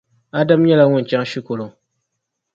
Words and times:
Adam 0.39 0.61
nyɛla 0.65 0.85
ŋun 0.89 1.07
chaŋ 1.09 1.23
shikuru. 1.31 1.67